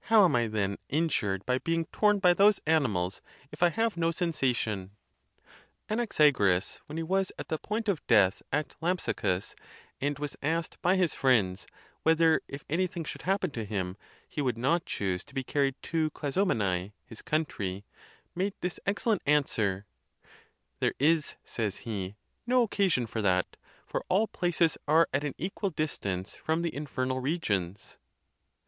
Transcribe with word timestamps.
"How 0.00 0.24
am 0.24 0.34
I 0.34 0.48
then 0.48 0.78
in 0.88 1.04
56 1.06 1.06
THE 1.06 1.06
TUSCULAN 1.06 1.06
DISPUTATIONS. 1.06 1.42
jured 1.42 1.46
by 1.46 1.58
being 1.58 1.84
torn 1.92 2.18
by 2.18 2.34
those 2.34 2.60
animals, 2.66 3.22
if 3.52 3.62
I 3.62 3.68
have 3.68 3.96
no 3.96 4.10
sensa 4.10 4.56
tion?" 4.56 4.90
Anaxagoras, 5.88 6.80
when 6.86 6.96
he 6.96 7.04
was 7.04 7.30
at 7.38 7.46
the 7.46 7.58
point 7.58 7.88
of 7.88 8.04
death 8.08 8.42
at 8.50 8.74
Lampsacus, 8.82 9.54
and 10.00 10.18
was 10.18 10.36
asked 10.42 10.82
by 10.82 10.96
his 10.96 11.14
friends, 11.14 11.68
whether, 12.02 12.40
if 12.48 12.64
anything 12.68 13.04
should 13.04 13.22
happen 13.22 13.52
to 13.52 13.64
him, 13.64 13.96
he 14.28 14.42
would 14.42 14.58
not 14.58 14.86
choose 14.86 15.22
to 15.22 15.34
be 15.34 15.44
carried 15.44 15.76
to 15.82 16.10
Clazomene, 16.10 16.90
his 17.06 17.22
country, 17.22 17.84
made 18.34 18.54
this 18.62 18.80
excellent 18.86 19.22
answer,' 19.24 19.86
There 20.80 20.94
is," 20.98 21.36
says 21.44 21.76
he, 21.86 22.16
"no 22.44 22.62
occasion 22.64 23.06
for 23.06 23.22
that, 23.22 23.56
for 23.86 24.04
all 24.08 24.26
places 24.26 24.76
are 24.88 25.08
at 25.14 25.22
an 25.22 25.36
equal 25.38 25.70
distance 25.70 26.34
from 26.34 26.62
the 26.62 26.74
infernal 26.74 27.20
re 27.20 27.38
gions." 27.38 27.98